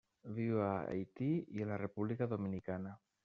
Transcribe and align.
Viu 0.37 0.55
a 0.67 0.69
Haití 0.93 1.27
i 1.59 1.69
la 1.73 1.79
República 1.83 2.31
Dominicana. 2.35 2.97